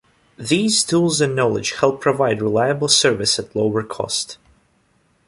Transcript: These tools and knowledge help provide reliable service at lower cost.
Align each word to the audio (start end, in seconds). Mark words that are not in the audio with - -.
These 0.39 0.83
tools 0.83 1.21
and 1.21 1.35
knowledge 1.35 1.73
help 1.73 2.01
provide 2.01 2.41
reliable 2.41 2.87
service 2.87 3.37
at 3.37 3.55
lower 3.55 3.83
cost. 3.83 4.39